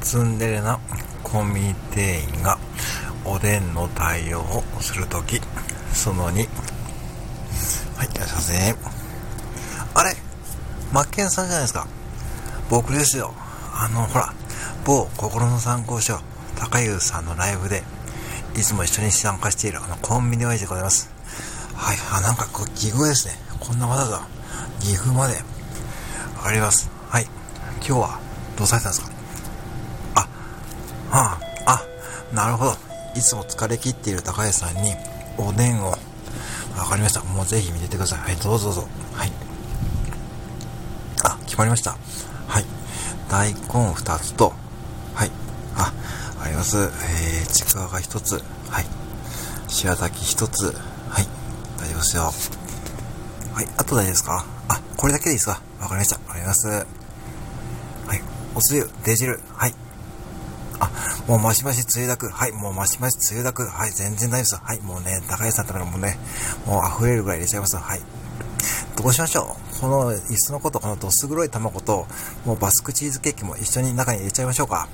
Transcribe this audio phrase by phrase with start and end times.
[0.00, 0.78] ツンデレな
[1.22, 2.58] コンビニ店員が
[3.24, 5.40] おでんの対応をするとき、
[5.92, 6.48] その2。
[7.96, 8.76] はい、いらっしゃいませ。
[9.94, 10.16] あれ？
[10.92, 11.86] マッケンさんじゃないですか。
[12.70, 13.34] 僕ですよ。
[13.74, 14.32] あの、ほら、
[14.84, 16.18] 某心の参考書、
[16.56, 17.82] 高優さんのライブで、
[18.56, 21.10] いつも一緒に参加しているあのコンビニ親父でございます。
[21.74, 23.34] はい、あ、なんかこう、岐阜ですね。
[23.60, 24.26] こんなわざわざ、
[24.80, 25.34] 岐阜まで、
[26.36, 26.90] わかります。
[27.08, 27.26] はい。
[27.86, 28.20] 今日は、
[28.56, 29.19] どうされたんですか？
[32.40, 32.76] なるほど。
[33.14, 34.94] いつも疲れ切っている高橋さんに、
[35.36, 35.98] おでんを、わ
[36.88, 37.20] かりました。
[37.22, 38.20] もうぜひ見ててください。
[38.20, 38.88] はい、どうぞどうぞ。
[39.12, 39.32] はい。
[41.22, 41.98] あ、決まりました。
[42.48, 42.64] はい。
[43.28, 44.54] 大根2つと、
[45.14, 45.30] はい。
[45.76, 45.92] あ、
[46.42, 46.78] あります。
[46.78, 48.42] えー、ちくわが1つ。
[48.70, 48.86] はい。
[49.68, 50.64] 白滝1つ。
[50.64, 51.28] はい。
[51.76, 52.32] 大丈夫ですよ。
[53.52, 53.68] はい。
[53.76, 54.46] あと大丈夫ですか？
[54.68, 55.60] あ、これだけでいいですか？
[55.78, 56.16] わかりました。
[56.16, 56.68] わかります。
[56.68, 56.84] は
[58.14, 58.22] い。
[58.54, 59.38] おつゆ、出汁。
[59.52, 59.74] はい。
[60.80, 60.90] あ、
[61.28, 62.28] もうマシマシ梅雨だく。
[62.28, 62.52] はい。
[62.52, 63.64] もうマシマシ梅雨だく。
[63.64, 63.90] はい。
[63.92, 64.56] 全然大丈夫です。
[64.56, 64.80] はい。
[64.80, 66.18] もうね、高橋さんとかもね、
[66.66, 67.76] もう溢れるぐらい入れちゃいます。
[67.76, 68.00] はい。
[68.96, 72.06] どうしましょうこの、椅子のこと、このどす黒い卵と、
[72.44, 74.88] もうバスクチーズケーキも一緒に中に入れちゃいましょうか。